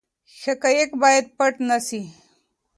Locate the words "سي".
1.87-2.01